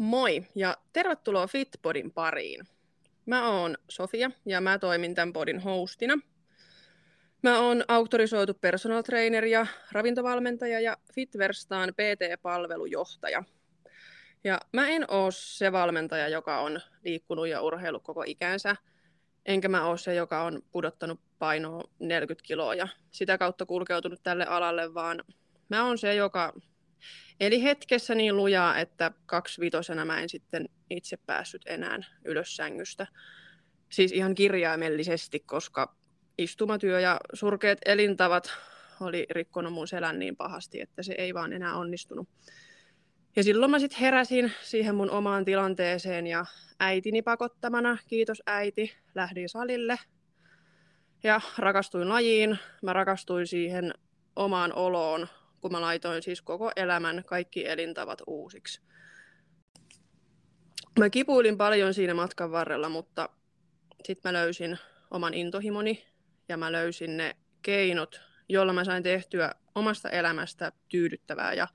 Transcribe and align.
Moi 0.00 0.46
ja 0.54 0.76
tervetuloa 0.92 1.46
Fitpodin 1.46 2.12
pariin. 2.12 2.66
Mä 3.26 3.48
oon 3.48 3.76
Sofia 3.88 4.30
ja 4.46 4.60
mä 4.60 4.78
toimin 4.78 5.14
tämän 5.14 5.32
podin 5.32 5.58
hostina. 5.58 6.18
Mä 7.42 7.60
oon 7.60 7.84
auktorisoitu 7.88 8.54
personal 8.54 9.02
trainer 9.02 9.44
ja 9.44 9.66
ravintovalmentaja 9.92 10.80
ja 10.80 10.96
Fitverstaan 11.14 11.88
PT-palvelujohtaja. 11.94 13.44
Ja 14.44 14.60
mä 14.72 14.88
en 14.88 15.04
oo 15.08 15.30
se 15.30 15.72
valmentaja, 15.72 16.28
joka 16.28 16.60
on 16.60 16.80
liikkunut 17.04 17.48
ja 17.48 17.62
urheillut 17.62 18.02
koko 18.02 18.24
ikänsä, 18.26 18.76
enkä 19.46 19.68
mä 19.68 19.86
oo 19.86 19.96
se, 19.96 20.14
joka 20.14 20.42
on 20.42 20.62
pudottanut 20.72 21.20
painoa 21.38 21.84
40 21.98 22.46
kiloa 22.46 22.74
ja 22.74 22.88
sitä 23.10 23.38
kautta 23.38 23.66
kulkeutunut 23.66 24.22
tälle 24.22 24.46
alalle, 24.46 24.94
vaan 24.94 25.24
mä 25.68 25.86
oon 25.86 25.98
se, 25.98 26.14
joka 26.14 26.52
Eli 27.40 27.62
hetkessä 27.62 28.14
niin 28.14 28.36
lujaa, 28.36 28.78
että 28.78 29.12
kaksivitosena 29.26 30.04
mä 30.04 30.20
en 30.20 30.28
sitten 30.28 30.68
itse 30.90 31.16
päässyt 31.16 31.62
enää 31.66 31.98
ylös 32.24 32.56
sängystä. 32.56 33.06
Siis 33.88 34.12
ihan 34.12 34.34
kirjaimellisesti, 34.34 35.40
koska 35.40 35.96
istumatyö 36.38 37.00
ja 37.00 37.20
surkeat 37.32 37.78
elintavat 37.86 38.52
oli 39.00 39.26
rikkonut 39.30 39.72
mun 39.72 39.88
selän 39.88 40.18
niin 40.18 40.36
pahasti, 40.36 40.80
että 40.80 41.02
se 41.02 41.14
ei 41.18 41.34
vaan 41.34 41.52
enää 41.52 41.74
onnistunut. 41.74 42.28
Ja 43.36 43.42
silloin 43.42 43.70
mä 43.70 43.78
sitten 43.78 44.00
heräsin 44.00 44.52
siihen 44.62 44.94
mun 44.94 45.10
omaan 45.10 45.44
tilanteeseen 45.44 46.26
ja 46.26 46.44
äitini 46.80 47.22
pakottamana, 47.22 47.98
kiitos 48.06 48.42
äiti, 48.46 48.92
lähdin 49.14 49.48
salille. 49.48 49.98
Ja 51.22 51.40
rakastuin 51.58 52.08
lajiin, 52.08 52.58
mä 52.82 52.92
rakastuin 52.92 53.46
siihen 53.46 53.94
omaan 54.36 54.72
oloon, 54.72 55.28
kun 55.60 55.72
mä 55.72 55.80
laitoin 55.80 56.22
siis 56.22 56.42
koko 56.42 56.72
elämän 56.76 57.22
kaikki 57.26 57.68
elintavat 57.68 58.22
uusiksi. 58.26 58.80
Mä 60.98 61.10
kipuilin 61.10 61.56
paljon 61.56 61.94
siinä 61.94 62.14
matkan 62.14 62.52
varrella, 62.52 62.88
mutta 62.88 63.28
sitten 64.04 64.32
mä 64.32 64.32
löysin 64.32 64.78
oman 65.10 65.34
intohimoni 65.34 66.04
ja 66.48 66.56
mä 66.56 66.72
löysin 66.72 67.16
ne 67.16 67.36
keinot, 67.62 68.20
joilla 68.48 68.72
mä 68.72 68.84
sain 68.84 69.02
tehtyä 69.02 69.54
omasta 69.74 70.10
elämästä 70.10 70.72
tyydyttävää 70.88 71.52
ja 71.54 71.68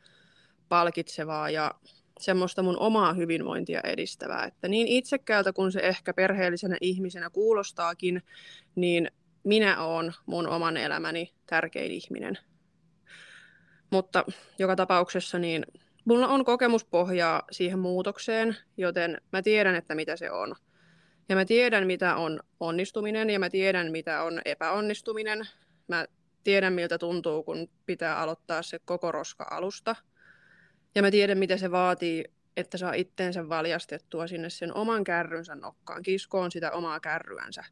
palkitsevaa 0.70 1.50
ja 1.50 1.76
semmoista 2.20 2.64
mun 2.64 2.80
omaa 2.80 3.14
hyvinvointia 3.14 3.82
edistävää. 3.84 4.46
Että 4.46 4.68
niin 4.68 4.88
itsekkäältä 4.88 5.54
kuin 5.54 5.72
se 5.72 5.80
ehkä 5.80 6.14
perheellisenä 6.14 6.78
ihmisenä 6.82 7.30
kuulostaakin, 7.30 8.24
niin 8.76 9.12
minä 9.44 9.84
oon 9.84 10.14
mun 10.26 10.48
oman 10.48 10.78
elämäni 10.78 11.34
tärkein 11.46 11.92
ihminen. 11.92 12.38
Mutta 13.96 14.26
joka 14.60 14.76
tapauksessa 14.76 15.40
niin 15.40 15.66
mulla 16.06 16.28
on 16.28 16.46
kokemuspohjaa 16.46 17.44
siihen 17.52 17.80
muutokseen, 17.80 18.58
joten 18.78 19.22
mä 19.32 19.42
tiedän, 19.42 19.76
että 19.76 19.96
mitä 19.96 20.16
se 20.16 20.32
on. 20.32 20.56
Ja 21.30 21.36
mä 21.36 21.46
tiedän, 21.46 21.88
mitä 21.88 22.16
on 22.16 22.40
onnistuminen 22.60 23.30
ja 23.30 23.40
mä 23.40 23.50
tiedän, 23.50 23.92
mitä 23.92 24.24
on 24.24 24.42
epäonnistuminen. 24.46 25.48
Mä 25.88 26.06
tiedän, 26.44 26.74
miltä 26.74 26.98
tuntuu, 26.98 27.44
kun 27.44 27.70
pitää 27.86 28.20
aloittaa 28.20 28.62
se 28.62 28.80
koko 28.86 29.12
roska 29.12 29.48
alusta. 29.52 29.96
Ja 30.96 31.02
mä 31.02 31.12
tiedän, 31.12 31.38
mitä 31.38 31.58
se 31.58 31.72
vaatii, 31.72 32.26
että 32.58 32.78
saa 32.78 32.94
itteensä 32.94 33.50
valjastettua 33.50 34.28
sinne 34.28 34.50
sen 34.50 34.78
oman 34.78 35.04
kärrynsä 35.04 35.56
nokkaan, 35.56 36.04
kiskoon 36.04 36.52
sitä 36.52 36.72
omaa 36.72 37.00
kärryänsä. 37.00 37.64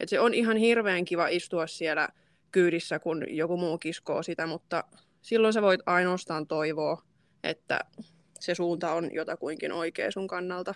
Et 0.00 0.08
se 0.08 0.20
on 0.20 0.34
ihan 0.34 0.56
hirveän 0.56 1.04
kiva 1.04 1.28
istua 1.28 1.66
siellä 1.66 2.08
kyydissä, 2.52 2.98
kun 2.98 3.24
joku 3.28 3.56
muu 3.56 3.78
kiskoo 3.78 4.22
sitä, 4.22 4.46
mutta 4.46 4.84
silloin 5.20 5.52
sä 5.52 5.62
voit 5.62 5.80
ainoastaan 5.86 6.46
toivoa, 6.46 7.02
että 7.44 7.80
se 8.40 8.54
suunta 8.54 8.92
on 8.92 9.14
jotakuinkin 9.14 9.72
oikea 9.72 10.10
sun 10.10 10.28
kannalta. 10.28 10.74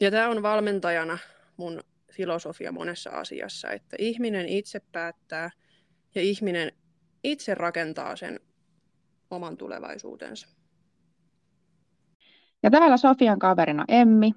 Ja 0.00 0.10
tämä 0.10 0.28
on 0.28 0.42
valmentajana 0.42 1.18
mun 1.56 1.80
filosofia 2.12 2.72
monessa 2.72 3.10
asiassa, 3.10 3.70
että 3.70 3.96
ihminen 3.98 4.48
itse 4.48 4.80
päättää 4.92 5.50
ja 6.14 6.22
ihminen 6.22 6.72
itse 7.24 7.54
rakentaa 7.54 8.16
sen 8.16 8.40
oman 9.30 9.56
tulevaisuutensa. 9.56 10.48
Ja 12.62 12.70
täällä 12.70 12.96
Sofian 12.96 13.38
kaverina 13.38 13.84
Emmi, 13.88 14.32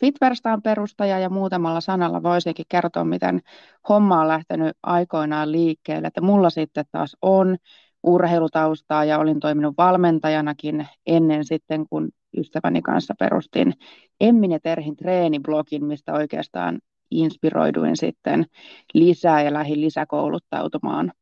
Fitverstaan 0.00 0.62
perustaja 0.62 1.18
ja 1.18 1.30
muutamalla 1.30 1.80
sanalla 1.80 2.22
voisikin 2.22 2.66
kertoa, 2.68 3.04
miten 3.04 3.40
homma 3.88 4.20
on 4.20 4.28
lähtenyt 4.28 4.76
aikoinaan 4.82 5.52
liikkeelle. 5.52 6.06
Että 6.06 6.20
mulla 6.20 6.50
sitten 6.50 6.84
taas 6.92 7.16
on 7.22 7.56
urheilutaustaa 8.04 9.04
ja 9.04 9.18
olin 9.18 9.40
toiminut 9.40 9.74
valmentajanakin 9.78 10.86
ennen 11.06 11.44
sitten, 11.44 11.86
kun 11.86 12.08
ystäväni 12.36 12.82
kanssa 12.82 13.14
perustin 13.18 13.72
Emmin 14.20 14.52
ja 14.52 14.60
Terhin 14.60 14.96
treeniblogin, 14.96 15.84
mistä 15.84 16.12
oikeastaan 16.12 16.78
inspiroiduin 17.10 17.96
sitten 17.96 18.46
lisää 18.94 19.42
ja 19.42 19.52
lähdin 19.52 19.80
lisäkouluttautumaan. 19.80 21.12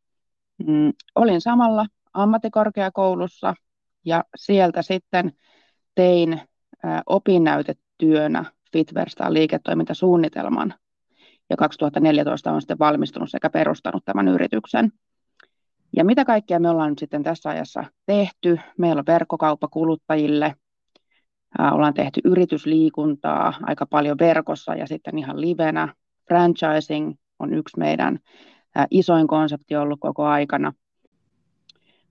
Mm, 0.66 0.93
olin 1.15 1.41
samalla 1.41 1.87
ammattikorkeakoulussa 2.15 3.54
ja 4.04 4.25
sieltä 4.37 4.82
sitten 4.82 5.32
tein 5.94 6.41
opinnäytetyönä 7.06 8.44
Fitverstaan 8.72 9.34
liiketoimintasuunnitelman 9.34 10.75
ja 11.50 11.56
2014 11.56 12.53
on 12.53 12.60
sitten 12.60 12.78
valmistunut 12.78 13.31
sekä 13.31 13.50
perustanut 13.50 14.04
tämän 14.04 14.28
yrityksen. 14.28 14.93
Ja 15.97 16.04
mitä 16.04 16.25
kaikkea 16.25 16.60
me 16.60 16.70
ollaan 16.70 16.91
nyt 16.91 16.98
sitten 16.98 17.22
tässä 17.22 17.50
ajassa 17.50 17.84
tehty? 18.06 18.58
Meillä 18.78 19.00
on 19.00 19.06
verkkokauppa 19.06 19.69
kuluttajille, 19.69 20.54
ollaan 21.58 21.94
tehty 21.94 22.20
yritysliikuntaa 22.25 23.54
aika 23.62 23.86
paljon 23.86 24.19
verkossa 24.19 24.75
ja 24.75 24.86
sitten 24.86 25.19
ihan 25.19 25.41
livenä. 25.41 25.94
Franchising 26.28 27.14
on 27.38 27.54
yksi 27.54 27.78
meidän 27.78 28.19
isoin 28.91 29.26
konsepti 29.26 29.76
ollut 29.76 30.00
koko 30.00 30.25
aikana. 30.25 30.72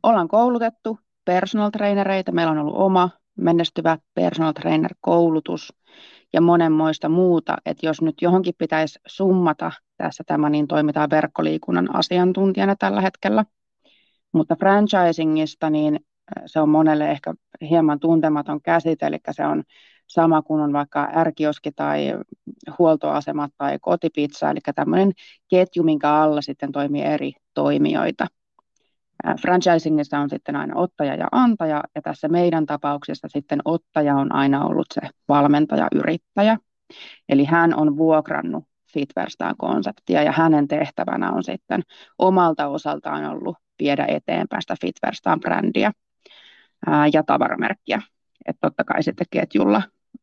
Ollaan 0.04 0.28
koulutettu 0.28 1.00
personal 1.26 1.70
trainereita, 1.70 2.32
meillä 2.32 2.52
on 2.52 2.58
ollut 2.58 2.76
oma 2.78 3.10
menestyvä 3.38 3.98
personal 4.14 4.54
trainer 4.54 4.96
koulutus 5.02 5.74
ja 6.34 6.42
monenmoista 6.42 7.10
muuta, 7.10 7.58
että 7.66 7.86
jos 7.86 8.02
nyt 8.02 8.16
johonkin 8.22 8.54
pitäisi 8.58 9.00
summata 9.08 9.72
tässä 9.98 10.24
tämä, 10.28 10.50
niin 10.50 10.68
toimitaan 10.68 11.10
verkkoliikunnan 11.10 11.96
asiantuntijana 11.96 12.76
tällä 12.76 13.02
hetkellä– 13.02 13.46
mutta 14.34 14.56
franchisingista 14.56 15.70
niin 15.70 16.00
se 16.46 16.60
on 16.60 16.70
monelle 16.70 17.12
ehkä 17.12 17.34
hieman 17.70 18.00
tuntematon 18.00 18.62
käsite, 18.62 19.06
eli 19.06 19.18
se 19.32 19.46
on 19.46 19.64
sama 20.08 20.42
kuin 20.42 20.62
on 20.62 20.74
vaikka 20.74 21.10
ärkioski 21.16 21.72
tai 21.72 22.14
huoltoasemat 22.80 23.52
tai 23.58 23.78
kotipizza, 23.82 24.50
eli 24.50 24.60
tämmöinen 24.76 25.12
ketju, 25.50 25.84
minkä 25.84 26.14
alla 26.14 26.42
sitten 26.42 26.72
toimii 26.72 27.02
eri 27.02 27.34
toimijoita. 27.54 28.28
Franchisingissa 29.42 30.20
on 30.20 30.30
sitten 30.30 30.56
aina 30.56 30.76
ottaja 30.76 31.16
ja 31.16 31.28
antaja, 31.32 31.84
ja 31.96 32.02
tässä 32.02 32.28
meidän 32.28 32.66
tapauksessa 32.66 33.28
sitten 33.28 33.60
ottaja 33.66 34.16
on 34.16 34.36
aina 34.36 34.66
ollut 34.66 34.88
se 34.94 35.02
valmentaja-yrittäjä. 35.28 36.58
Eli 37.30 37.46
hän 37.46 37.76
on 37.76 37.98
vuokrannut 37.98 38.64
Fitverstaan 38.94 39.56
konseptia, 39.58 40.24
ja 40.24 40.32
hänen 40.32 40.68
tehtävänä 40.68 41.32
on 41.32 41.44
sitten 41.44 41.82
omalta 42.18 42.68
osaltaan 42.68 43.26
ollut 43.26 43.58
viedä 43.84 44.06
eteenpäin 44.08 44.62
sitä 44.62 44.76
Fitverstaan 44.82 45.40
brändiä 45.40 45.92
ja 47.14 47.24
tavaramerkkiä. 47.24 48.02
Että 48.46 48.68
totta 48.68 48.84
kai 48.84 49.04
sitten 49.04 49.28
ketjulla 49.32 49.82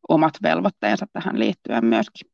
omat 0.09 0.33
velvoitteensa 0.43 1.05
tähän 1.13 1.39
liittyen 1.39 1.85
myöskin. 1.85 2.31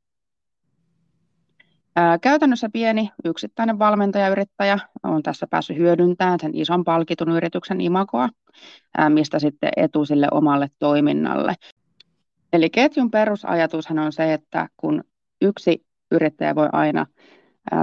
Käytännössä 2.22 2.70
pieni 2.74 3.12
yksittäinen 3.26 3.80
valmentajayrittäjä 3.80 4.80
on 5.04 5.24
tässä 5.24 5.48
päässyt 5.50 5.78
hyödyntämään 5.78 6.40
sen 6.40 6.56
ison 6.56 6.84
palkitun 6.84 7.32
yrityksen 7.32 7.82
imagoa, 7.82 8.30
ää, 8.98 9.10
mistä 9.10 9.40
sitten 9.40 9.70
etu 9.78 10.06
sille 10.06 10.28
omalle 10.32 10.68
toiminnalle. 10.80 11.56
Eli 12.54 12.70
ketjun 12.70 13.12
perusajatushan 13.12 14.00
on 14.00 14.12
se, 14.12 14.34
että 14.34 14.70
kun 14.78 15.04
yksi 15.42 15.86
yrittäjä 16.12 16.56
voi 16.56 16.70
aina 16.72 17.06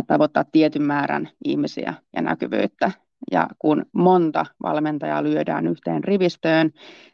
tavoittaa 0.06 0.44
tietyn 0.52 0.82
määrän 0.82 1.28
ihmisiä 1.44 1.94
ja 2.17 2.22
näkyvyyttä, 2.22 2.93
ja 3.30 3.48
kun 3.58 3.86
monta 3.92 4.46
valmentajaa 4.62 5.22
lyödään 5.22 5.66
yhteen 5.66 6.04
rivistöön, 6.04 6.70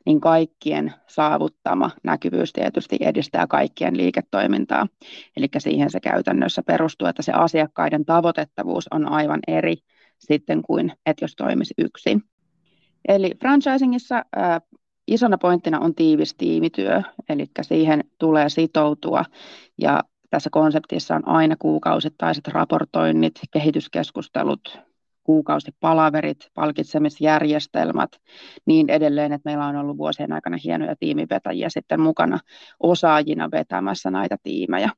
niin 0.06 0.20
kaikkien 0.20 0.92
saavuttama 1.06 1.90
näkyvyys 2.04 2.52
tietysti 2.52 2.98
edistää 3.00 3.46
kaikkien 3.46 3.96
liiketoimintaa. 3.96 4.86
Eli 5.36 5.46
siihen 5.58 5.90
se 5.90 6.00
käytännössä 6.00 6.62
perustuu, 6.62 7.08
että 7.08 7.22
se 7.22 7.32
asiakkaiden 7.32 8.04
tavoitettavuus 8.04 8.88
on 8.90 9.12
aivan 9.12 9.40
eri 9.48 9.76
sitten 10.18 10.62
kuin, 10.62 10.92
että 11.06 11.24
jos 11.24 11.36
toimisi 11.36 11.74
yksin. 11.78 12.22
Eli 13.08 13.30
franchisingissa 13.40 14.24
isona 15.06 15.38
pointtina 15.38 15.80
on 15.80 15.94
tiivis 15.94 16.34
tiimityö, 16.34 17.02
eli 17.28 17.46
siihen 17.62 18.04
tulee 18.18 18.48
sitoutua 18.48 19.24
ja 19.80 20.00
tässä 20.30 20.50
konseptissa 20.52 21.14
on 21.14 21.28
aina 21.28 21.56
kuukausittaiset 21.58 22.48
raportoinnit, 22.48 23.34
kehityskeskustelut, 23.50 24.78
kuukausipalaverit, 25.28 26.50
palkitsemisjärjestelmät, 26.54 28.10
niin 28.66 28.90
edelleen, 28.90 29.32
että 29.32 29.50
meillä 29.50 29.66
on 29.66 29.76
ollut 29.76 29.98
vuosien 29.98 30.32
aikana 30.32 30.56
hienoja 30.64 30.96
tiimivetäjiä 30.96 31.68
sitten 31.70 32.00
mukana 32.00 32.38
osaajina 32.80 33.50
vetämässä 33.50 34.10
näitä 34.10 34.36
tiimejä. 34.42 34.90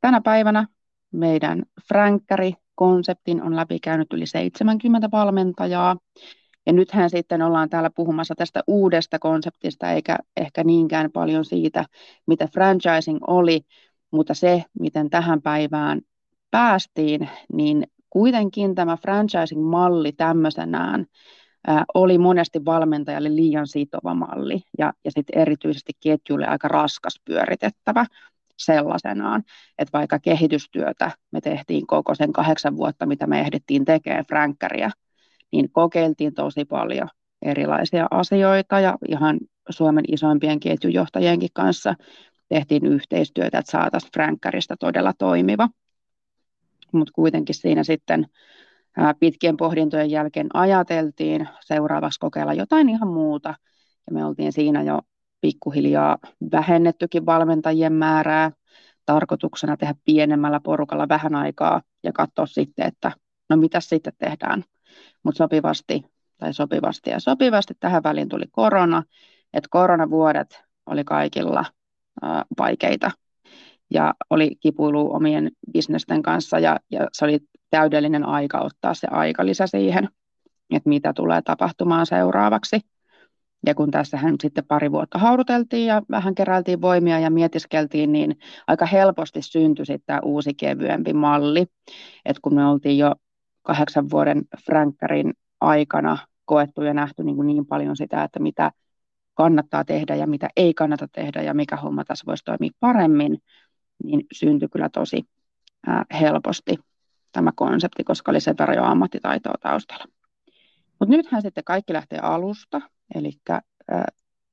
Tänä 0.00 0.20
päivänä 0.20 0.66
meidän 1.12 1.62
Frankkäri-konseptin 1.88 3.42
on 3.42 3.56
läpikäynyt 3.56 4.12
yli 4.12 4.26
70 4.26 5.08
valmentajaa, 5.12 5.96
ja 6.66 6.72
nythän 6.72 7.10
sitten 7.10 7.42
ollaan 7.42 7.70
täällä 7.70 7.90
puhumassa 7.90 8.34
tästä 8.34 8.62
uudesta 8.66 9.18
konseptista, 9.18 9.92
eikä 9.92 10.18
ehkä 10.36 10.64
niinkään 10.64 11.12
paljon 11.12 11.44
siitä, 11.44 11.84
mitä 12.26 12.48
franchising 12.54 13.18
oli, 13.26 13.60
mutta 14.10 14.34
se, 14.34 14.64
miten 14.80 15.10
tähän 15.10 15.42
päivään 15.42 16.00
päästiin, 16.50 17.28
niin 17.52 17.86
kuitenkin 18.14 18.74
tämä 18.74 18.96
franchising-malli 18.96 20.12
tämmöisenään 20.12 21.06
ää, 21.66 21.84
oli 21.94 22.18
monesti 22.18 22.64
valmentajalle 22.64 23.36
liian 23.36 23.66
sitova 23.66 24.14
malli 24.14 24.62
ja, 24.78 24.92
ja 25.04 25.10
sitten 25.10 25.42
erityisesti 25.42 25.92
ketjulle 26.02 26.46
aika 26.46 26.68
raskas 26.68 27.20
pyöritettävä 27.24 28.06
sellaisenaan, 28.58 29.42
että 29.78 29.98
vaikka 29.98 30.18
kehitystyötä 30.18 31.10
me 31.32 31.40
tehtiin 31.40 31.86
koko 31.86 32.14
sen 32.14 32.32
kahdeksan 32.32 32.76
vuotta, 32.76 33.06
mitä 33.06 33.26
me 33.26 33.40
ehdittiin 33.40 33.84
tekemään 33.84 34.24
Frankkäriä, 34.28 34.90
niin 35.52 35.72
kokeiltiin 35.72 36.34
tosi 36.34 36.64
paljon 36.64 37.08
erilaisia 37.42 38.06
asioita 38.10 38.80
ja 38.80 38.98
ihan 39.08 39.38
Suomen 39.68 40.04
isoimpien 40.08 40.60
ketjujohtajienkin 40.60 41.50
kanssa 41.54 41.94
tehtiin 42.48 42.86
yhteistyötä, 42.86 43.58
että 43.58 43.72
saataisiin 43.72 44.12
Frankkäristä 44.12 44.76
todella 44.80 45.12
toimiva. 45.18 45.68
Mutta 46.94 47.12
kuitenkin 47.12 47.54
siinä 47.54 47.84
sitten 47.84 48.26
pitkien 49.20 49.56
pohdintojen 49.56 50.10
jälkeen 50.10 50.46
ajateltiin 50.54 51.48
seuraavaksi 51.60 52.20
kokeilla 52.20 52.54
jotain 52.54 52.88
ihan 52.88 53.08
muuta. 53.08 53.54
Ja 54.06 54.12
me 54.12 54.24
oltiin 54.24 54.52
siinä 54.52 54.82
jo 54.82 55.00
pikkuhiljaa 55.40 56.18
vähennettykin 56.52 57.26
valmentajien 57.26 57.92
määrää 57.92 58.50
tarkoituksena 59.06 59.76
tehdä 59.76 59.94
pienemmällä 60.04 60.60
porukalla 60.60 61.08
vähän 61.08 61.34
aikaa 61.34 61.82
ja 62.02 62.12
katsoa 62.12 62.46
sitten, 62.46 62.86
että 62.86 63.12
no 63.50 63.56
mitä 63.56 63.80
sitten 63.80 64.12
tehdään. 64.18 64.64
Mutta 65.22 65.38
sopivasti 65.38 66.04
tai 66.38 66.54
sopivasti 66.54 67.10
ja 67.10 67.20
sopivasti 67.20 67.74
tähän 67.80 68.02
väliin 68.02 68.28
tuli 68.28 68.44
korona, 68.50 69.02
että 69.52 69.68
koronavuodet 69.70 70.62
oli 70.86 71.04
kaikilla 71.04 71.64
ää, 72.22 72.44
vaikeita 72.58 73.10
ja 73.90 74.14
oli 74.30 74.56
kipuilu 74.60 75.14
omien 75.14 75.50
bisnesten 75.72 76.22
kanssa 76.22 76.58
ja, 76.58 76.78
ja 76.90 77.08
se 77.12 77.24
oli 77.24 77.38
täydellinen 77.70 78.24
aika 78.24 78.60
ottaa 78.60 78.94
se 78.94 79.06
aikalisä 79.10 79.66
siihen, 79.66 80.08
että 80.70 80.88
mitä 80.88 81.12
tulee 81.12 81.42
tapahtumaan 81.42 82.06
seuraavaksi. 82.06 82.80
Ja 83.66 83.74
kun 83.74 83.90
tässähän 83.90 84.34
sitten 84.42 84.64
pari 84.66 84.92
vuotta 84.92 85.18
hauduteltiin 85.18 85.86
ja 85.86 86.02
vähän 86.10 86.34
keräiltiin 86.34 86.80
voimia 86.80 87.18
ja 87.18 87.30
mietiskeltiin, 87.30 88.12
niin 88.12 88.38
aika 88.66 88.86
helposti 88.86 89.42
syntyi 89.42 89.86
sitten 89.86 90.06
tämä 90.06 90.20
uusi 90.24 90.54
kevyempi 90.54 91.12
malli. 91.12 91.66
että 92.24 92.40
kun 92.42 92.54
me 92.54 92.66
oltiin 92.66 92.98
jo 92.98 93.14
kahdeksan 93.62 94.10
vuoden 94.10 94.42
Frankkarin 94.66 95.32
aikana 95.60 96.18
koettu 96.44 96.82
ja 96.82 96.94
nähty 96.94 97.24
niin, 97.24 97.36
kuin 97.36 97.46
niin 97.46 97.66
paljon 97.66 97.96
sitä, 97.96 98.24
että 98.24 98.40
mitä 98.40 98.70
kannattaa 99.34 99.84
tehdä 99.84 100.14
ja 100.14 100.26
mitä 100.26 100.48
ei 100.56 100.74
kannata 100.74 101.08
tehdä 101.12 101.42
ja 101.42 101.54
mikä 101.54 101.76
homma 101.76 102.04
tässä 102.04 102.26
voisi 102.26 102.44
toimia 102.44 102.70
paremmin, 102.80 103.38
niin 104.04 104.26
syntyi 104.32 104.68
kyllä 104.68 104.88
tosi 104.88 105.22
helposti 106.20 106.76
tämä 107.32 107.50
konsepti, 107.56 108.04
koska 108.04 108.30
oli 108.30 108.40
sen 108.40 108.54
verran 108.58 108.76
jo 108.76 108.84
ammattitaitoa 108.84 109.54
taustalla. 109.60 110.04
Mutta 111.00 111.16
nythän 111.16 111.42
sitten 111.42 111.64
kaikki 111.64 111.92
lähtee 111.92 112.18
alusta, 112.18 112.80
eli 113.14 113.30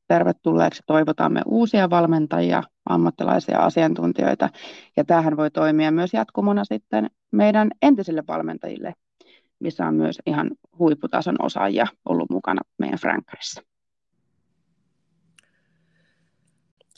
tervetulleeksi 0.07 0.83
toivotamme 0.87 1.41
uusia 1.45 1.89
valmentajia, 1.89 2.63
ammattilaisia 2.89 3.59
asiantuntijoita, 3.59 4.49
ja 4.97 5.03
tähän 5.05 5.37
voi 5.37 5.51
toimia 5.51 5.91
myös 5.91 6.13
jatkumona 6.13 6.65
sitten 6.65 7.09
meidän 7.31 7.71
entisille 7.81 8.23
valmentajille, 8.27 8.93
missä 9.59 9.87
on 9.87 9.95
myös 9.95 10.19
ihan 10.25 10.51
huipputason 10.79 11.35
osaajia 11.39 11.87
ollut 12.05 12.29
mukana 12.29 12.61
meidän 12.77 12.99
Frankkarissa. 12.99 13.61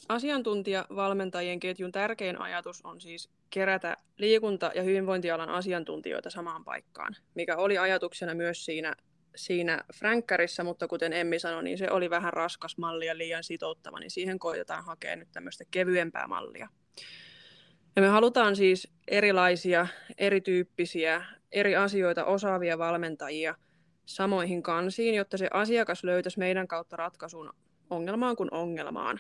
Asiantuntijavalmentajien 0.10 1.60
ketjun 1.60 1.92
tärkein 1.92 2.42
ajatus 2.42 2.82
on 2.86 3.02
siis 3.02 3.30
kerätä 3.50 3.98
liikunta- 4.18 4.72
ja 4.76 4.84
hyvinvointialan 4.84 5.50
asiantuntijoita 5.50 6.30
samaan 6.30 6.64
paikkaan, 6.64 7.16
mikä 7.36 7.58
oli 7.58 7.78
ajatuksena 7.78 8.34
myös 8.34 8.66
siinä, 8.66 8.96
siinä 9.36 9.84
Frankkärissa, 9.96 10.64
mutta 10.64 10.88
kuten 10.88 11.14
Emmi 11.14 11.40
sanoi, 11.40 11.64
niin 11.64 11.78
se 11.78 11.92
oli 11.92 12.10
vähän 12.10 12.34
raskas 12.34 12.78
malli 12.78 13.06
ja 13.06 13.18
liian 13.18 13.44
sitouttava, 13.44 14.00
niin 14.00 14.12
siihen 14.12 14.40
koitetaan 14.40 14.86
hakea 14.86 15.16
nyt 15.16 15.30
tämmöistä 15.32 15.64
kevyempää 15.72 16.28
mallia. 16.28 16.70
Ja 17.96 18.02
me 18.02 18.08
halutaan 18.08 18.56
siis 18.56 18.88
erilaisia, 19.08 19.88
erityyppisiä, 20.18 21.26
eri 21.52 21.76
asioita 21.76 22.26
osaavia 22.26 22.78
valmentajia 22.78 23.56
samoihin 24.06 24.64
kansiin, 24.64 25.16
jotta 25.16 25.38
se 25.38 25.48
asiakas 25.54 26.04
löytäisi 26.04 26.40
meidän 26.40 26.68
kautta 26.68 26.96
ratkaisun 26.96 27.54
ongelmaan 27.90 28.36
kuin 28.36 28.54
ongelmaan 28.54 29.20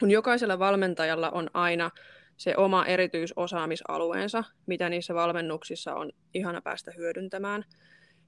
kun 0.00 0.10
jokaisella 0.10 0.58
valmentajalla 0.58 1.30
on 1.30 1.50
aina 1.54 1.90
se 2.36 2.54
oma 2.56 2.86
erityisosaamisalueensa, 2.86 4.44
mitä 4.66 4.88
niissä 4.88 5.14
valmennuksissa 5.14 5.94
on 5.94 6.12
ihana 6.34 6.60
päästä 6.60 6.92
hyödyntämään. 6.96 7.64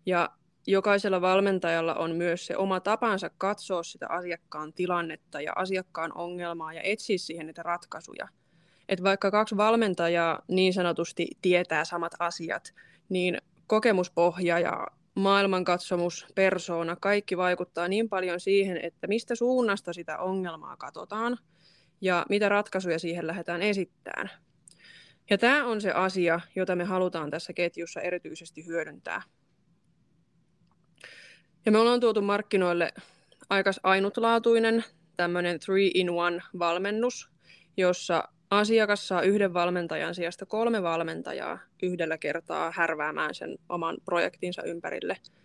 Ja 0.06 0.31
jokaisella 0.67 1.20
valmentajalla 1.20 1.94
on 1.94 2.17
myös 2.17 2.46
se 2.46 2.56
oma 2.56 2.81
tapansa 2.81 3.31
katsoa 3.38 3.82
sitä 3.82 4.06
asiakkaan 4.08 4.72
tilannetta 4.72 5.40
ja 5.40 5.52
asiakkaan 5.56 6.12
ongelmaa 6.14 6.72
ja 6.72 6.81
etsiä 6.82 7.19
siihen 7.19 7.46
niitä 7.46 7.62
ratkaisuja. 7.62 8.28
Et 8.88 9.02
vaikka 9.02 9.31
kaksi 9.31 9.56
valmentajaa 9.56 10.43
niin 10.49 10.73
sanotusti 10.73 11.28
tietää 11.43 11.84
samat 11.84 12.12
asiat, 12.19 12.75
niin 13.08 13.38
kokemuspohja 13.66 14.58
ja 14.58 14.87
maailmankatsomus, 15.14 16.26
persoona, 16.34 16.96
kaikki 16.96 17.37
vaikuttaa 17.37 17.88
niin 17.88 18.08
paljon 18.08 18.40
siihen, 18.40 18.76
että 18.82 19.06
mistä 19.06 19.34
suunnasta 19.34 19.93
sitä 19.93 20.19
ongelmaa 20.19 20.76
katsotaan– 20.76 21.38
ja 22.00 22.26
mitä 22.29 22.49
ratkaisuja 22.49 22.99
siihen 22.99 23.26
lähdetään 23.26 23.62
esittämään. 23.62 24.31
Ja 25.31 25.38
tämä 25.38 25.67
on 25.67 25.81
se 25.81 25.93
asia, 25.93 26.41
jota 26.56 26.76
me 26.76 26.85
halutaan 26.85 27.31
tässä 27.31 27.52
ketjussa 27.52 28.00
erityisesti 28.00 28.67
hyödyntää. 28.67 29.23
Ja 31.67 31.73
me 31.73 31.79
ollaan 31.79 32.00
tuotu 32.00 32.23
markkinoille 32.23 32.93
aika 33.50 33.70
ainutlaatuinen 33.82 34.85
tämmöinen 35.17 35.61
three-in-one-valmennus, 35.61 37.30
jossa 37.76 38.28
asiakas 38.50 39.09
saa 39.09 39.23
yhden 39.23 39.54
valmentajan 39.54 40.14
sijasta 40.14 40.47
kolme 40.47 40.83
valmentajaa 40.83 41.59
yhdellä 41.83 42.19
kertaa 42.19 42.73
härväämään 42.76 43.35
sen 43.35 43.59
oman 43.69 43.97
projektinsa 44.04 44.62
ympärille– 44.62 45.16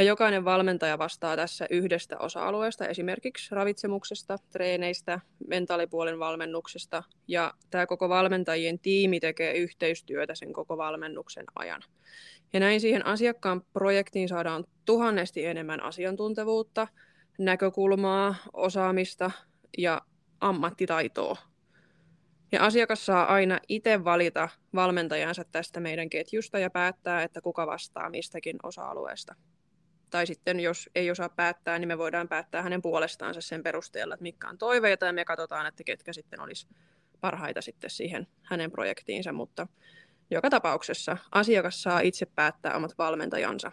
ja 0.00 0.06
jokainen 0.06 0.44
valmentaja 0.44 0.98
vastaa 0.98 1.36
tässä 1.36 1.66
yhdestä 1.70 2.18
osa-alueesta, 2.18 2.88
esimerkiksi 2.88 3.54
ravitsemuksesta, 3.54 4.38
treeneistä, 4.50 5.20
mentaalipuolen 5.48 6.18
valmennuksesta. 6.18 7.02
Ja 7.28 7.54
tämä 7.70 7.86
koko 7.86 8.08
valmentajien 8.08 8.78
tiimi 8.78 9.20
tekee 9.20 9.52
yhteistyötä 9.52 10.34
sen 10.34 10.52
koko 10.52 10.76
valmennuksen 10.76 11.44
ajan. 11.54 11.82
Ja 12.52 12.60
näin 12.60 12.80
siihen 12.80 13.06
asiakkaan 13.06 13.62
projektiin 13.72 14.28
saadaan 14.28 14.64
tuhannesti 14.84 15.46
enemmän 15.46 15.82
asiantuntevuutta, 15.82 16.88
näkökulmaa, 17.38 18.34
osaamista 18.52 19.30
ja 19.78 20.00
ammattitaitoa. 20.40 21.36
Ja 22.52 22.64
asiakas 22.64 23.06
saa 23.06 23.34
aina 23.34 23.60
itse 23.68 24.04
valita 24.04 24.48
valmentajansa 24.74 25.44
tästä 25.44 25.80
meidän 25.80 26.10
ketjusta 26.10 26.58
ja 26.58 26.70
päättää, 26.70 27.22
että 27.22 27.40
kuka 27.40 27.66
vastaa 27.66 28.10
mistäkin 28.10 28.56
osa-alueesta. 28.62 29.34
Tai 30.10 30.26
sitten 30.26 30.60
jos 30.60 30.90
ei 30.94 31.10
osaa 31.10 31.28
päättää, 31.28 31.78
niin 31.78 31.88
me 31.88 31.98
voidaan 31.98 32.28
päättää 32.28 32.62
hänen 32.62 32.82
puolestaansa 32.82 33.40
sen 33.40 33.62
perusteella, 33.62 34.14
että 34.14 34.22
mitkä 34.22 34.48
on 34.48 34.58
toiveita 34.58 35.06
ja 35.06 35.12
me 35.12 35.24
katsotaan, 35.24 35.66
että 35.66 35.84
ketkä 35.84 36.12
sitten 36.12 36.40
olisi 36.40 36.66
parhaita 37.20 37.62
sitten 37.62 37.90
siihen 37.90 38.26
hänen 38.42 38.70
projektiinsa, 38.70 39.32
mutta 39.32 39.66
joka 40.30 40.50
tapauksessa 40.50 41.16
asiakas 41.32 41.82
saa 41.82 42.00
itse 42.00 42.26
päättää 42.26 42.76
omat 42.76 42.98
valmentajansa. 42.98 43.72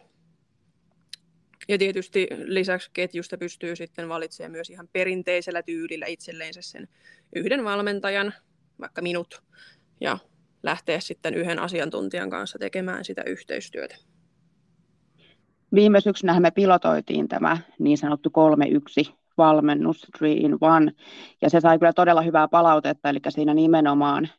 Ja 1.67 1.77
tietysti 1.77 2.27
lisäksi 2.43 2.89
ketjusta 2.93 3.37
pystyy 3.37 3.75
sitten 3.75 4.09
valitsemaan 4.09 4.51
myös 4.51 4.69
ihan 4.69 4.89
perinteisellä 4.93 5.63
tyylillä 5.63 6.05
itselleensä 6.05 6.61
sen 6.61 6.87
yhden 7.35 7.63
valmentajan, 7.63 8.33
vaikka 8.79 9.01
minut, 9.01 9.43
ja 10.01 10.17
lähteä 10.63 10.99
sitten 10.99 11.33
yhden 11.33 11.59
asiantuntijan 11.59 12.29
kanssa 12.29 12.59
tekemään 12.59 13.05
sitä 13.05 13.23
yhteistyötä. 13.23 13.97
Viime 15.73 16.01
syksynä 16.01 16.39
me 16.39 16.51
pilotoitiin 16.51 17.27
tämä 17.27 17.57
niin 17.79 17.97
sanottu 17.97 18.29
3-1 19.09 19.13
valmennus 19.37 20.07
3 20.19 20.33
in 20.33 20.53
1, 20.53 20.97
ja 21.41 21.49
se 21.49 21.59
sai 21.59 21.79
kyllä 21.79 21.93
todella 21.93 22.21
hyvää 22.21 22.47
palautetta, 22.47 23.09
eli 23.09 23.19
siinä 23.29 23.53
nimenomaan 23.53 24.29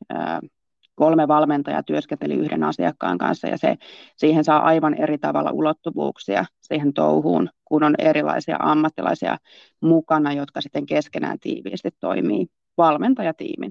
kolme 0.95 1.29
valmentajaa 1.29 1.83
työskenteli 1.83 2.35
yhden 2.35 2.65
asiakkaan 2.65 3.19
kanssa 3.19 3.49
ja 3.49 3.59
se, 3.59 3.77
siihen 4.17 4.45
saa 4.45 4.63
aivan 4.63 4.95
eri 4.95 5.19
tavalla 5.19 5.51
ulottuvuuksia 5.51 6.45
siihen 6.61 6.93
touhuun, 6.93 7.51
kun 7.65 7.83
on 7.83 7.95
erilaisia 7.99 8.57
ammattilaisia 8.61 9.37
mukana, 9.81 10.33
jotka 10.33 10.61
sitten 10.61 10.87
keskenään 10.87 11.39
tiiviisti 11.39 11.91
toimii 12.01 12.47
valmentajatiimin. 12.79 13.71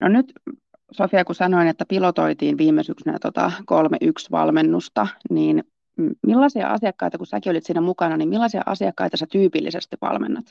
No 0.00 0.08
nyt 0.08 0.32
Sofia, 0.92 1.24
kun 1.24 1.34
sanoin, 1.34 1.68
että 1.68 1.84
pilotoitiin 1.88 2.58
viime 2.58 2.82
syksynä 2.82 3.18
tota 3.20 3.52
3.1-valmennusta, 3.72 5.06
niin 5.30 5.64
millaisia 6.26 6.68
asiakkaita, 6.68 7.18
kun 7.18 7.26
säkin 7.26 7.50
olit 7.50 7.64
siinä 7.64 7.80
mukana, 7.80 8.16
niin 8.16 8.28
millaisia 8.28 8.62
asiakkaita 8.66 9.16
sä 9.16 9.26
tyypillisesti 9.32 9.96
valmennat? 10.00 10.44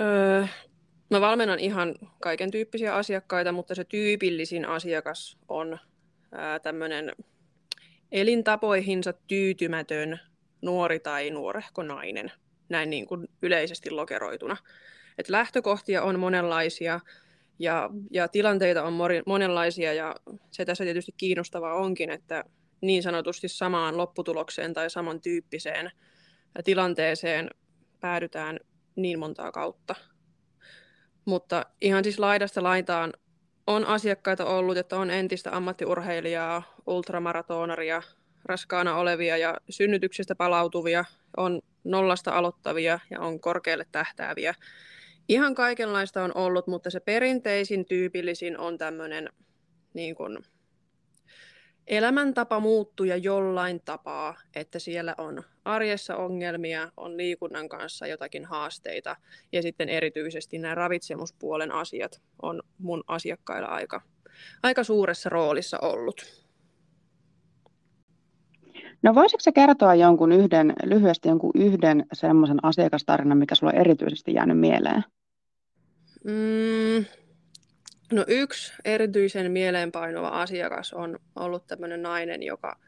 Öö, 0.00 0.46
mä 1.10 1.20
valmennan 1.20 1.58
ihan 1.58 1.94
kaiken 2.20 2.50
tyyppisiä 2.50 2.94
asiakkaita, 2.94 3.52
mutta 3.52 3.74
se 3.74 3.84
tyypillisin 3.84 4.64
asiakas 4.64 5.38
on 5.48 5.78
tämmöinen 6.62 7.12
elintapoihinsa 8.12 9.12
tyytymätön 9.12 10.20
nuori 10.62 11.00
tai 11.00 11.30
nuorehko 11.30 11.82
nainen, 11.82 12.32
näin 12.68 12.90
niin 12.90 13.06
kuin 13.06 13.28
yleisesti 13.42 13.90
lokeroituna. 13.90 14.56
Et 15.18 15.28
lähtökohtia 15.28 16.02
on 16.02 16.18
monenlaisia, 16.18 17.00
ja, 17.58 17.90
ja 18.10 18.28
tilanteita 18.28 18.82
on 18.82 18.92
monenlaisia 19.26 19.92
ja 19.92 20.16
se 20.50 20.64
tässä 20.64 20.84
tietysti 20.84 21.12
kiinnostavaa 21.16 21.74
onkin, 21.74 22.10
että 22.10 22.44
niin 22.80 23.02
sanotusti 23.02 23.48
samaan 23.48 23.96
lopputulokseen 23.96 24.74
tai 24.74 24.90
samantyyppiseen 24.90 25.90
tilanteeseen 26.64 27.50
päädytään 28.00 28.60
niin 28.96 29.18
montaa 29.18 29.52
kautta. 29.52 29.94
Mutta 31.24 31.66
ihan 31.80 32.04
siis 32.04 32.18
laidasta 32.18 32.62
laitaan 32.62 33.12
on 33.66 33.84
asiakkaita 33.84 34.44
ollut, 34.44 34.76
että 34.76 34.96
on 34.96 35.10
entistä 35.10 35.56
ammattiurheilijaa, 35.56 36.74
ultramaratonaria, 36.86 38.02
raskaana 38.44 38.96
olevia 38.96 39.36
ja 39.36 39.56
synnytyksestä 39.70 40.34
palautuvia, 40.34 41.04
on 41.36 41.60
nollasta 41.84 42.30
aloittavia 42.30 43.00
ja 43.10 43.20
on 43.20 43.40
korkealle 43.40 43.86
tähtääviä. 43.92 44.54
Ihan 45.28 45.54
kaikenlaista 45.54 46.24
on 46.24 46.32
ollut, 46.34 46.66
mutta 46.66 46.90
se 46.90 47.00
perinteisin, 47.00 47.86
tyypillisin 47.86 48.58
on 48.58 48.78
tämmöinen 48.78 49.28
niin 49.94 50.14
kuin, 50.14 50.38
elämäntapa 51.90 52.60
muuttuja 52.60 53.16
jollain 53.16 53.80
tapaa, 53.84 54.34
että 54.54 54.78
siellä 54.78 55.14
on 55.18 55.42
arjessa 55.64 56.16
ongelmia, 56.16 56.92
on 56.96 57.16
liikunnan 57.16 57.68
kanssa 57.68 58.06
jotakin 58.06 58.44
haasteita 58.44 59.16
ja 59.52 59.62
sitten 59.62 59.88
erityisesti 59.88 60.58
nämä 60.58 60.74
ravitsemuspuolen 60.74 61.72
asiat 61.72 62.22
on 62.42 62.62
mun 62.78 63.04
asiakkailla 63.06 63.68
aika, 63.68 64.00
aika 64.62 64.84
suuressa 64.84 65.28
roolissa 65.28 65.78
ollut. 65.78 66.46
No 69.02 69.14
voisitko 69.14 69.40
sä 69.40 69.52
kertoa 69.52 69.94
jonkun 69.94 70.32
yhden, 70.32 70.72
lyhyesti 70.84 71.28
jonkun 71.28 71.50
yhden 71.54 72.06
semmoisen 72.12 72.64
asiakastarinan, 72.64 73.38
mikä 73.38 73.54
sulla 73.54 73.72
on 73.72 73.80
erityisesti 73.80 74.34
jäänyt 74.34 74.58
mieleen? 74.58 75.04
Mm, 76.24 77.04
no 78.12 78.24
yksi 78.28 78.72
erityisen 78.84 79.52
mieleenpainuva 79.52 80.28
asiakas 80.28 80.92
on 80.92 81.18
ollut 81.36 81.66
tämmöinen 81.66 82.02
nainen, 82.02 82.42
joka 82.42 82.78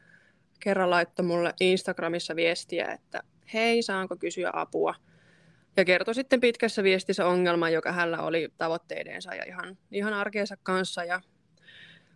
kerran 0.59 0.89
laittoi 0.89 1.25
mulle 1.25 1.53
Instagramissa 1.59 2.35
viestiä, 2.35 2.87
että 2.87 3.23
hei, 3.53 3.81
saanko 3.81 4.15
kysyä 4.15 4.49
apua? 4.53 4.95
Ja 5.77 5.85
kertoi 5.85 6.15
sitten 6.15 6.41
pitkässä 6.41 6.83
viestissä 6.83 7.25
ongelman, 7.25 7.73
joka 7.73 7.91
hänellä 7.91 8.21
oli 8.21 8.49
tavoitteidensa 8.57 9.35
ja 9.35 9.43
ihan, 9.47 9.77
ihan 9.91 10.13
arkeensa 10.13 10.57
kanssa. 10.63 11.03
Ja 11.03 11.21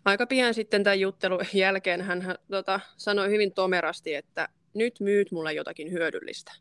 aika 0.06 0.28
pian 0.28 0.54
sitten 0.54 0.84
tämän 0.84 1.00
juttelun 1.00 1.46
jälkeen 1.54 2.02
hän, 2.02 2.36
tota, 2.52 2.80
sanoi 2.98 3.30
hyvin 3.30 3.54
tomerasti, 3.54 4.16
että 4.16 4.50
nyt 4.74 5.00
myyt 5.00 5.32
mulle 5.32 5.54
jotakin 5.54 5.92
hyödyllistä. 5.92 6.52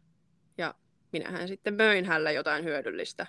Ja 0.58 0.74
minähän 1.12 1.48
sitten 1.48 1.74
möin 1.74 2.04
hänelle 2.04 2.32
jotain 2.32 2.64
hyödyllistä. 2.64 3.26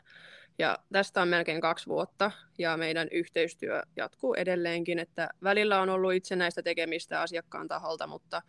Ja 0.59 0.77
tästä 0.91 1.21
on 1.21 1.27
melkein 1.27 1.61
kaksi 1.61 1.87
vuotta 1.87 2.31
ja 2.57 2.77
meidän 2.77 3.07
yhteistyö 3.11 3.81
jatkuu 3.95 4.33
edelleenkin, 4.33 4.99
että 4.99 5.29
välillä 5.43 5.81
on 5.81 5.89
ollut 5.89 6.13
itsenäistä 6.13 6.63
tekemistä 6.63 7.21
asiakkaan 7.21 7.67
taholta, 7.67 8.07
mutta 8.07 8.41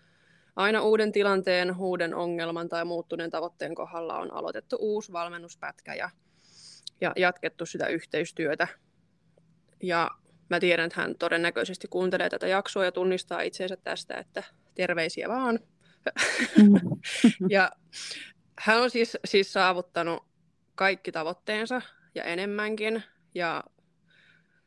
aina 0.56 0.82
uuden 0.82 1.12
tilanteen, 1.12 1.76
uuden 1.78 2.14
ongelman 2.14 2.68
tai 2.68 2.84
muuttuneen 2.84 3.30
tavoitteen 3.30 3.74
kohdalla 3.74 4.18
on 4.18 4.32
aloitettu 4.32 4.76
uusi 4.80 5.12
valmennuspätkä 5.12 5.94
ja, 5.94 6.10
ja 7.00 7.12
jatkettu 7.16 7.66
sitä 7.66 7.86
yhteistyötä. 7.86 8.68
Ja 9.82 10.10
mä 10.50 10.60
tiedän, 10.60 10.86
että 10.86 11.00
hän 11.00 11.14
todennäköisesti 11.18 11.88
kuuntelee 11.88 12.30
tätä 12.30 12.46
jaksoa 12.46 12.84
ja 12.84 12.92
tunnistaa 12.92 13.40
itseensä 13.40 13.76
tästä, 13.76 14.14
että 14.14 14.42
terveisiä 14.74 15.28
vaan. 15.28 15.58
ja 17.50 17.70
hän 18.58 18.82
on 18.82 18.90
siis, 18.90 19.16
siis 19.24 19.52
saavuttanut 19.52 20.24
kaikki 20.74 21.12
tavoitteensa 21.12 21.82
ja 22.14 22.24
enemmänkin. 22.24 23.02
Ja 23.34 23.64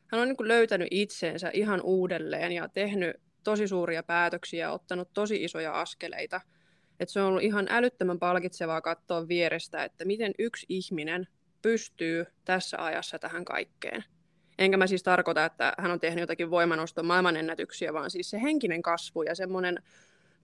hän 0.06 0.20
on 0.20 0.28
niin 0.28 0.36
kuin 0.36 0.48
löytänyt 0.48 0.88
itseensä 0.90 1.50
ihan 1.54 1.80
uudelleen 1.80 2.52
ja 2.52 2.68
tehnyt 2.68 3.16
tosi 3.44 3.68
suuria 3.68 4.02
päätöksiä 4.02 4.60
ja 4.60 4.72
ottanut 4.72 5.08
tosi 5.14 5.44
isoja 5.44 5.80
askeleita. 5.80 6.40
Et 7.00 7.08
se 7.08 7.20
on 7.20 7.26
ollut 7.26 7.42
ihan 7.42 7.66
älyttömän 7.70 8.18
palkitsevaa 8.18 8.80
katsoa 8.80 9.28
vierestä, 9.28 9.84
että 9.84 10.04
miten 10.04 10.32
yksi 10.38 10.66
ihminen 10.68 11.28
pystyy 11.62 12.26
tässä 12.44 12.84
ajassa 12.84 13.18
tähän 13.18 13.44
kaikkeen. 13.44 14.04
Enkä 14.58 14.76
mä 14.76 14.86
siis 14.86 15.02
tarkoita, 15.02 15.44
että 15.44 15.74
hän 15.78 15.90
on 15.90 16.00
tehnyt 16.00 16.20
jotakin 16.20 16.50
voimanoston 16.50 17.06
maailmanennätyksiä, 17.06 17.92
vaan 17.92 18.10
siis 18.10 18.30
se 18.30 18.42
henkinen 18.42 18.82
kasvu 18.82 19.22
ja 19.22 19.34
semmoinen 19.34 19.82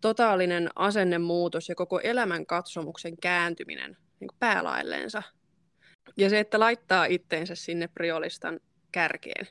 totaalinen 0.00 0.71
asennemuutos 0.76 1.69
ja 1.69 1.75
koko 1.75 2.00
elämän 2.00 2.47
katsomuksen 2.47 3.17
kääntyminen 3.17 3.97
niin 4.21 4.31
päälailleensa 4.38 5.23
ja 6.16 6.30
se, 6.30 6.40
että 6.40 6.60
laittaa 6.60 7.04
itteensä 7.04 7.54
sinne 7.54 7.88
priolistan 7.88 8.60
kärkeen. 8.92 9.48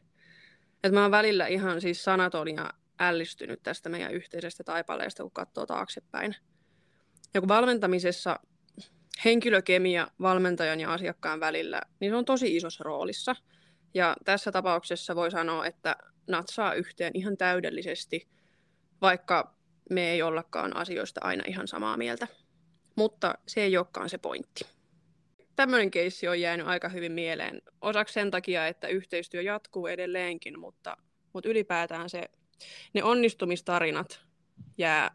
Et 0.83 0.91
mä 0.91 1.01
oon 1.01 1.11
välillä 1.11 1.47
ihan 1.47 1.81
siis 1.81 2.03
sanaton 2.03 2.55
ja 2.55 2.69
ällistynyt 2.99 3.63
tästä 3.63 3.89
meidän 3.89 4.13
yhteisestä 4.13 4.63
taipaleesta, 4.63 5.23
kun 5.23 5.31
katsoo 5.31 5.65
taaksepäin. 5.65 6.35
Ja 7.33 7.41
kun 7.41 7.47
valmentamisessa 7.47 8.39
henkilökemia 9.25 10.07
valmentajan 10.21 10.79
ja 10.79 10.93
asiakkaan 10.93 11.39
välillä, 11.39 11.81
niin 11.99 12.11
se 12.11 12.15
on 12.15 12.25
tosi 12.25 12.55
isossa 12.55 12.83
roolissa. 12.83 13.35
Ja 13.93 14.15
tässä 14.25 14.51
tapauksessa 14.51 15.15
voi 15.15 15.31
sanoa, 15.31 15.65
että 15.65 15.95
natsaa 16.27 16.73
yhteen 16.73 17.11
ihan 17.13 17.37
täydellisesti, 17.37 18.27
vaikka 19.01 19.55
me 19.89 20.11
ei 20.11 20.21
ollakaan 20.21 20.75
asioista 20.75 21.21
aina 21.23 21.43
ihan 21.47 21.67
samaa 21.67 21.97
mieltä. 21.97 22.27
Mutta 22.95 23.35
se 23.47 23.61
ei 23.61 23.77
olekaan 23.77 24.09
se 24.09 24.17
pointti 24.17 24.76
tämmöinen 25.57 25.91
keissi 25.91 26.27
on 26.27 26.41
jäänyt 26.41 26.67
aika 26.67 26.89
hyvin 26.89 27.11
mieleen. 27.11 27.61
Osaksi 27.81 28.13
sen 28.13 28.31
takia, 28.31 28.67
että 28.67 28.87
yhteistyö 28.87 29.41
jatkuu 29.41 29.87
edelleenkin, 29.87 30.59
mutta, 30.59 30.97
mutta 31.33 31.49
ylipäätään 31.49 32.09
se, 32.09 32.23
ne 32.93 33.03
onnistumistarinat 33.03 34.21
jää, 34.77 35.11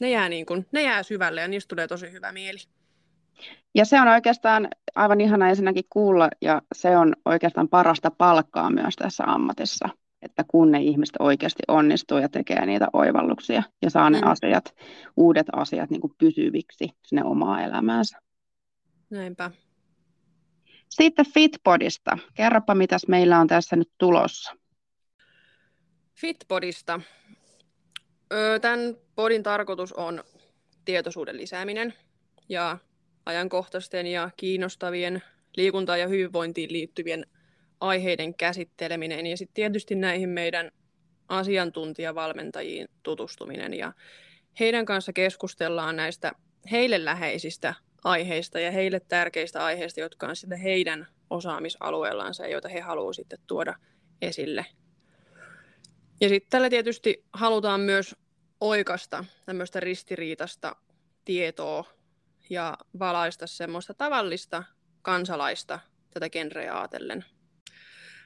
ne 0.00 0.10
jää, 0.10 0.28
niin 0.28 0.46
kuin, 0.46 0.66
ne 0.72 0.82
jää 0.82 1.02
syvälle 1.02 1.40
ja 1.40 1.48
niistä 1.48 1.68
tulee 1.68 1.88
tosi 1.88 2.12
hyvä 2.12 2.32
mieli. 2.32 2.58
Ja 3.74 3.84
se 3.84 4.00
on 4.00 4.08
oikeastaan 4.08 4.68
aivan 4.94 5.20
ihana 5.20 5.48
ensinnäkin 5.48 5.84
kuulla, 5.90 6.28
ja 6.40 6.62
se 6.74 6.96
on 6.96 7.14
oikeastaan 7.24 7.68
parasta 7.68 8.10
palkkaa 8.10 8.70
myös 8.70 8.96
tässä 8.96 9.24
ammatissa, 9.26 9.88
että 10.22 10.44
kun 10.48 10.70
ne 10.70 10.82
ihmiset 10.82 11.16
oikeasti 11.18 11.62
onnistuu 11.68 12.18
ja 12.18 12.28
tekee 12.28 12.66
niitä 12.66 12.88
oivalluksia 12.92 13.62
ja 13.82 13.90
saa 13.90 14.10
ne 14.10 14.20
mm. 14.20 14.26
asiat, 14.26 14.74
uudet 15.16 15.46
asiat 15.52 15.90
niin 15.90 16.00
kuin 16.00 16.12
pysyviksi 16.18 16.88
sinne 17.06 17.24
omaa 17.24 17.62
elämäänsä. 17.62 18.18
Näinpä. 19.12 19.50
Sitten 20.88 21.32
Fitbodista. 21.34 22.18
Kerropa, 22.34 22.74
mitäs 22.74 23.08
meillä 23.08 23.40
on 23.40 23.46
tässä 23.46 23.76
nyt 23.76 23.90
tulossa. 23.98 24.56
Fitbodista. 26.14 27.00
Tämän 28.60 28.96
podin 29.14 29.42
tarkoitus 29.42 29.92
on 29.92 30.24
tietoisuuden 30.84 31.36
lisääminen 31.36 31.94
ja 32.48 32.78
ajankohtaisten 33.26 34.06
ja 34.06 34.30
kiinnostavien 34.36 35.22
liikuntaan 35.56 36.00
ja 36.00 36.08
hyvinvointiin 36.08 36.72
liittyvien 36.72 37.26
aiheiden 37.80 38.34
käsitteleminen 38.34 39.26
ja 39.26 39.36
sitten 39.36 39.54
tietysti 39.54 39.94
näihin 39.94 40.28
meidän 40.28 40.70
asiantuntijavalmentajiin 41.28 42.88
tutustuminen 43.02 43.74
ja 43.74 43.92
heidän 44.60 44.84
kanssa 44.84 45.12
keskustellaan 45.12 45.96
näistä 45.96 46.32
heille 46.70 47.04
läheisistä 47.04 47.74
aiheista 48.04 48.60
ja 48.60 48.70
heille 48.70 49.00
tärkeistä 49.00 49.64
aiheista, 49.64 50.00
jotka 50.00 50.26
on 50.26 50.36
sitten 50.36 50.58
heidän 50.58 51.06
osaamisalueellansa 51.30 52.42
ja 52.42 52.48
joita 52.48 52.68
he 52.68 52.80
haluavat 52.80 53.16
sitten 53.16 53.38
tuoda 53.46 53.74
esille. 54.22 54.66
Ja 56.20 56.28
sitten 56.28 56.50
tällä 56.50 56.70
tietysti 56.70 57.24
halutaan 57.32 57.80
myös 57.80 58.16
oikasta 58.60 59.24
tämmöistä 59.46 59.80
ristiriitasta 59.80 60.76
tietoa 61.24 61.84
ja 62.50 62.78
valaista 62.98 63.46
semmoista 63.46 63.94
tavallista 63.94 64.64
kansalaista 65.02 65.78
tätä 66.10 66.30
genreä 66.30 66.78
ajatellen. 66.78 67.24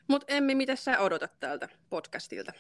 Mutta 0.09 0.27
Emmi, 0.29 0.55
mitä 0.55 0.77
sä 0.77 0.99
odotat 0.99 1.41
täältä 1.41 1.69
podcastilta? 1.91 2.53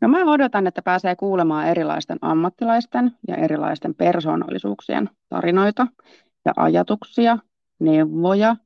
No 0.00 0.08
mä 0.08 0.32
odotan, 0.32 0.66
että 0.66 0.82
pääsee 0.82 1.16
kuulemaan 1.16 1.68
erilaisten 1.68 2.18
ammattilaisten 2.20 3.12
ja 3.28 3.36
erilaisten 3.36 3.94
persoonallisuuksien 3.94 5.10
tarinoita 5.28 5.86
ja 6.44 6.52
ajatuksia, 6.56 7.38
neuvoja 7.78 8.56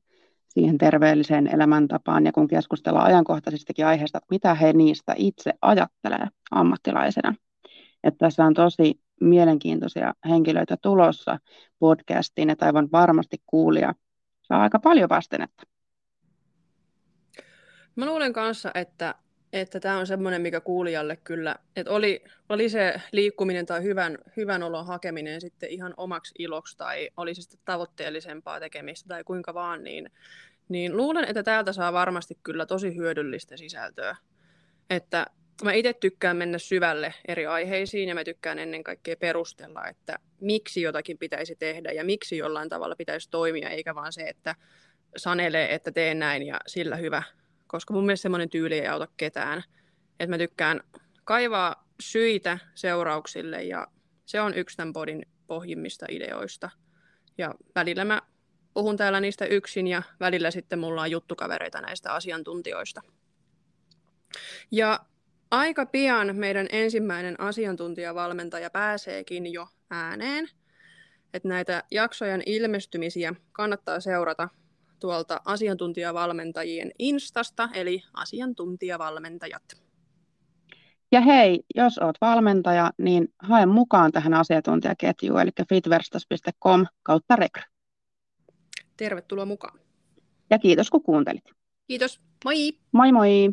siihen 0.49 0.77
terveelliseen 0.77 1.55
elämäntapaan 1.55 2.25
ja 2.25 2.31
kun 2.31 2.47
keskustellaan 2.47 3.05
ajankohtaisistakin 3.05 3.85
aiheista, 3.85 4.19
mitä 4.29 4.53
he 4.53 4.73
niistä 4.73 5.13
itse 5.17 5.53
ajattelee 5.61 6.27
ammattilaisena. 6.51 7.35
Että 8.03 8.17
tässä 8.17 8.45
on 8.45 8.53
tosi 8.53 8.99
mielenkiintoisia 9.21 10.13
henkilöitä 10.29 10.77
tulossa 10.81 11.39
podcastiin, 11.79 12.49
että 12.49 12.65
aivan 12.65 12.89
varmasti 12.91 13.37
kuulija 13.45 13.93
saa 14.41 14.61
aika 14.61 14.79
paljon 14.79 15.09
vastenetta. 15.09 15.63
Mä 17.95 18.05
luulen 18.05 18.33
kanssa, 18.33 18.71
että 18.73 19.15
että 19.53 19.79
tämä 19.79 19.97
on 19.97 20.07
semmoinen, 20.07 20.41
mikä 20.41 20.61
kuulijalle 20.61 21.15
kyllä, 21.15 21.55
että 21.75 21.91
oli, 21.91 22.23
oli 22.49 22.69
se 22.69 23.01
liikkuminen 23.11 23.65
tai 23.65 23.83
hyvän, 23.83 24.17
hyvän 24.37 24.63
olon 24.63 24.85
hakeminen 24.85 25.41
sitten 25.41 25.69
ihan 25.69 25.93
omaksi 25.97 26.35
iloksi 26.39 26.77
tai 26.77 27.09
oli 27.17 27.35
se 27.35 27.41
sitten 27.41 27.59
tavoitteellisempaa 27.65 28.59
tekemistä 28.59 29.07
tai 29.07 29.23
kuinka 29.23 29.53
vaan, 29.53 29.83
niin, 29.83 30.11
niin 30.69 30.97
luulen, 30.97 31.25
että 31.25 31.43
täältä 31.43 31.73
saa 31.73 31.93
varmasti 31.93 32.37
kyllä 32.43 32.65
tosi 32.65 32.95
hyödyllistä 32.95 33.57
sisältöä. 33.57 34.15
Että 34.89 35.25
mä 35.63 35.73
itse 35.73 35.93
tykkään 35.93 36.37
mennä 36.37 36.57
syvälle 36.57 37.13
eri 37.27 37.45
aiheisiin 37.45 38.09
ja 38.09 38.15
mä 38.15 38.23
tykkään 38.23 38.59
ennen 38.59 38.83
kaikkea 38.83 39.15
perustella, 39.17 39.87
että 39.87 40.19
miksi 40.41 40.81
jotakin 40.81 41.17
pitäisi 41.17 41.55
tehdä 41.55 41.91
ja 41.91 42.03
miksi 42.03 42.37
jollain 42.37 42.69
tavalla 42.69 42.95
pitäisi 42.95 43.29
toimia, 43.29 43.69
eikä 43.69 43.95
vaan 43.95 44.13
se, 44.13 44.21
että 44.21 44.55
sanelee, 45.17 45.73
että 45.73 45.91
teen 45.91 46.19
näin 46.19 46.47
ja 46.47 46.59
sillä 46.67 46.95
hyvä, 46.95 47.23
koska 47.69 47.93
mun 47.93 48.05
mielestä 48.05 48.21
semmoinen 48.21 48.49
tyyli 48.49 48.79
ei 48.79 48.87
auta 48.87 49.07
ketään. 49.17 49.63
Että 50.19 50.29
mä 50.29 50.37
tykkään 50.37 50.81
kaivaa 51.23 51.87
syitä 52.01 52.59
seurauksille 52.75 53.63
ja 53.63 53.87
se 54.25 54.41
on 54.41 54.53
yksi 54.53 54.77
tämän 54.77 54.93
podin 54.93 55.25
pohjimmista 55.47 56.05
ideoista. 56.09 56.69
Ja 57.37 57.55
välillä 57.75 58.05
mä 58.05 58.21
puhun 58.73 58.97
täällä 58.97 59.19
niistä 59.19 59.45
yksin 59.45 59.87
ja 59.87 60.03
välillä 60.19 60.51
sitten 60.51 60.79
mulla 60.79 61.01
on 61.01 61.11
juttukavereita 61.11 61.81
näistä 61.81 62.13
asiantuntijoista. 62.13 63.01
Ja 64.71 64.99
aika 65.51 65.85
pian 65.85 66.35
meidän 66.35 66.67
ensimmäinen 66.71 67.39
asiantuntijavalmentaja 67.39 68.69
pääseekin 68.69 69.53
jo 69.53 69.67
ääneen. 69.89 70.49
Että 71.33 71.47
näitä 71.47 71.83
jaksojen 71.91 72.43
ilmestymisiä 72.45 73.33
kannattaa 73.51 73.99
seurata 73.99 74.49
tuolta 74.99 75.41
asiantuntijavalmentajien 75.45 76.91
Instasta, 76.99 77.69
eli 77.73 78.03
asiantuntijavalmentajat. 78.13 79.63
Ja 81.11 81.21
hei, 81.21 81.63
jos 81.75 81.97
olet 81.97 82.15
valmentaja, 82.21 82.91
niin 82.97 83.33
hae 83.39 83.65
mukaan 83.65 84.11
tähän 84.11 84.33
asiantuntijaketjuun, 84.33 85.41
eli 85.41 85.51
fitverstas.com 85.69 86.85
kautta 87.03 87.35
rekry. 87.35 87.63
Tervetuloa 88.97 89.45
mukaan. 89.45 89.79
Ja 90.49 90.59
kiitos 90.59 90.89
kun 90.89 91.03
kuuntelit. 91.03 91.43
Kiitos. 91.87 92.21
Moi! 92.45 92.55
Moi 92.91 93.11
moi! 93.11 93.49